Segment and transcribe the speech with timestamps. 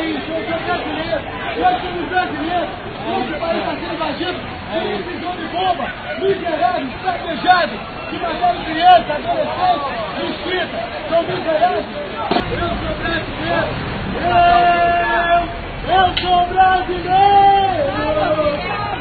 [0.00, 1.20] país, eu sou brasileiro,
[1.56, 2.68] eu sou brasileiro,
[3.06, 4.40] nosso país está sendo invadido.
[4.70, 5.86] Por um prisão de bomba,
[6.20, 10.78] miseráveis, pratejados, que mataram crianças, adolescentes, justiça,
[11.08, 11.86] são miseráveis.
[12.52, 13.68] Eu sou brasileiro,
[14.26, 15.40] eu,
[15.92, 17.84] eu sou brasileiro,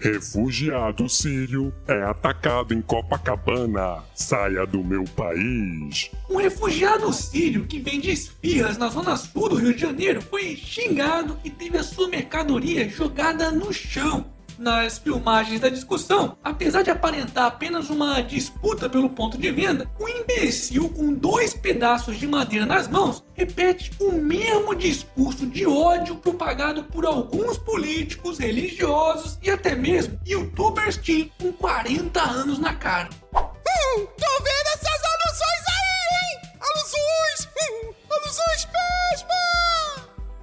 [0.01, 4.03] Refugiado sírio é atacado em Copacabana.
[4.15, 6.09] Saia do meu país.
[6.27, 11.37] Um refugiado sírio que vende esfirras na zona sul do Rio de Janeiro foi xingado
[11.43, 14.25] e teve a sua mercadoria jogada no chão
[14.57, 20.07] nas filmagens da discussão, apesar de aparentar apenas uma disputa pelo ponto de venda, o
[20.07, 26.83] imbecil com dois pedaços de madeira nas mãos repete o mesmo discurso de ódio propagado
[26.83, 33.09] por alguns políticos, religiosos e até mesmo youtubers teen com 40 anos na cara.
[33.33, 36.51] Hum, tô vendo essas alusões aí, hein?
[36.59, 37.49] Alusões!
[37.57, 39.30] Hum, alusões mesmo!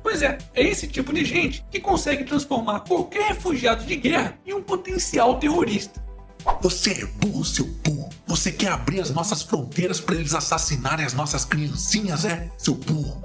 [0.08, 4.54] Pois é, é esse tipo de gente que consegue transformar qualquer refugiado de guerra em
[4.54, 6.02] um potencial terrorista.
[6.62, 8.08] Você é burro, seu burro.
[8.26, 12.50] Você quer abrir as nossas fronteiras para eles assassinarem as nossas criancinhas, é?
[12.56, 13.22] Seu burro.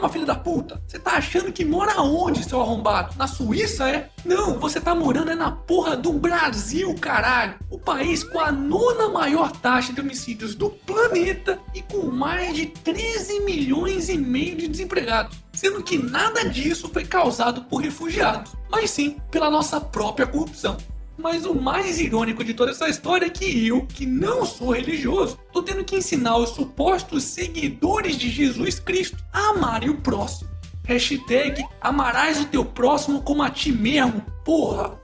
[0.00, 0.82] Calma, filho da puta.
[0.86, 3.14] Você tá achando que mora onde, seu arrombado?
[3.18, 4.08] Na Suíça, é?
[4.24, 7.56] Não, você tá morando é na porra do Brasil, caralho.
[7.68, 12.66] O país com a nona maior taxa de homicídios do planeta e com mais de
[12.66, 15.36] 13 milhões e meio de desempregados.
[15.52, 20.78] Sendo que nada disso foi causado por refugiados, mas sim pela nossa própria corrupção.
[21.20, 25.38] Mas o mais irônico de toda essa história é que eu, que não sou religioso,
[25.52, 30.48] tô tendo que ensinar os supostos seguidores de Jesus Cristo a amarem o próximo.
[30.84, 34.98] Hashtag amarás o teu próximo como a ti mesmo, porra.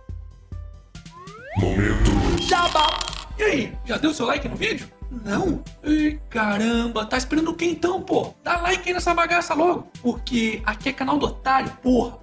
[1.59, 2.11] Momento.
[2.49, 2.89] Jabá.
[3.39, 4.89] E aí, já deu seu like no vídeo?
[5.11, 5.63] Não?
[5.83, 8.35] Ei, caramba, tá esperando o que então, pô?
[8.43, 12.19] Dá like aí nessa bagaça logo, porque aqui é canal do otário, porra.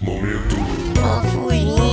[0.00, 0.56] Momento.
[0.94, 1.88] Fofurinha.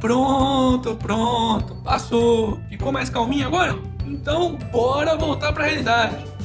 [0.00, 2.60] Pronto, pronto, passou.
[2.68, 3.78] Ficou mais calminho agora?
[4.06, 6.35] Então bora voltar pra realidade.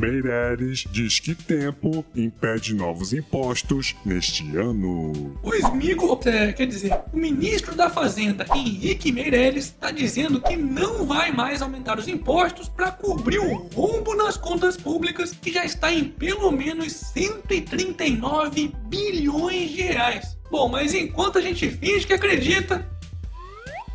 [0.00, 5.38] Meirelles diz que tempo impede novos impostos neste ano.
[5.42, 11.04] O Smigo, é, quer dizer, o ministro da Fazenda, Henrique Meirelles, está dizendo que não
[11.04, 15.92] vai mais aumentar os impostos para cobrir o rombo nas contas públicas que já está
[15.92, 20.38] em pelo menos 139 bilhões de reais.
[20.50, 22.88] Bom, mas enquanto a gente finge que acredita,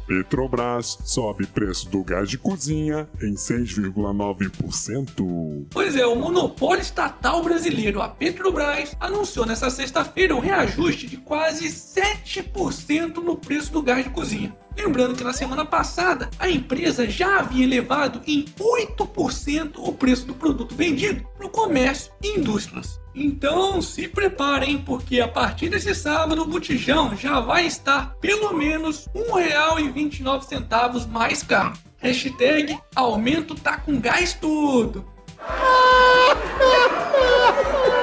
[0.07, 5.65] Petrobras sobe preço do gás de cozinha em 6,9%.
[5.71, 11.67] Pois é, o monopólio estatal brasileiro, a Petrobras, anunciou nesta sexta-feira um reajuste de quase
[11.67, 14.55] 7% no preço do gás de cozinha.
[14.77, 20.33] Lembrando que na semana passada a empresa já havia elevado em 8% o preço do
[20.33, 22.99] produto vendido no comércio e indústrias.
[23.13, 29.07] Então se preparem, porque a partir desse sábado o botijão já vai estar pelo menos
[29.15, 31.73] R$ 1,29 mais caro.
[31.97, 35.05] Hashtag aumento tá com gás tudo.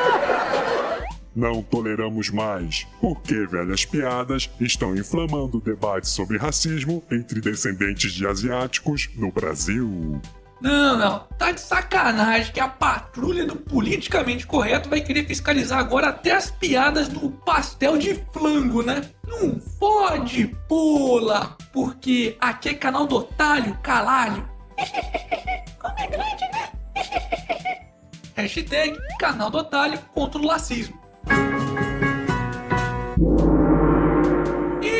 [1.34, 8.26] Não toleramos mais, porque velhas piadas estão inflamando o debate sobre racismo entre descendentes de
[8.26, 10.20] asiáticos no Brasil.
[10.62, 11.18] Não, não.
[11.36, 16.52] Tá de sacanagem que a patrulha do politicamente correto vai querer fiscalizar agora até as
[16.52, 19.02] piadas do pastel de flango, né?
[19.26, 24.48] Não pode, pula, porque aqui é canal do otário, calalho.
[25.80, 26.70] Como é grande, né?
[28.36, 31.01] Hashtag canal do otário contra o lacismo.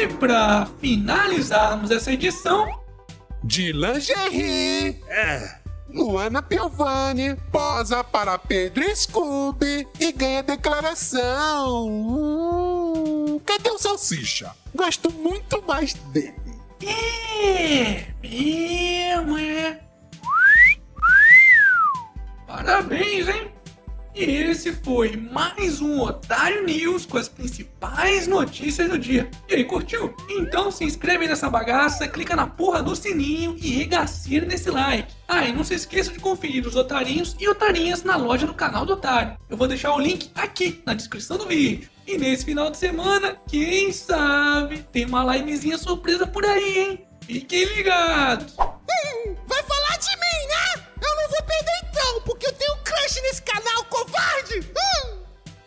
[0.03, 2.67] E pra finalizarmos essa edição,
[3.45, 5.01] De lingerie.
[5.07, 5.61] É.
[5.95, 11.87] Luana Piovani posa para Pedro Scooby e ganha declaração.
[11.87, 14.51] Hum, cadê o Salsicha?
[14.75, 16.35] Gosto muito mais dele.
[16.85, 19.81] É, mesmo, é.
[22.49, 23.52] Parabéns, hein?
[24.15, 29.31] E esse foi mais um Otário News com as principais notícias do dia.
[29.49, 30.15] E aí, curtiu?
[30.29, 35.11] Então se inscreve nessa bagaça, clica na porra do sininho e regaceira nesse like.
[35.27, 38.85] Ah, e não se esqueça de conferir os otarinhos e otarinhas na loja do canal
[38.85, 39.39] do Otário.
[39.49, 41.89] Eu vou deixar o link aqui na descrição do vídeo.
[42.07, 47.07] E nesse final de semana, quem sabe, tem uma livezinha surpresa por aí, hein?
[47.23, 48.55] Fiquem ligados!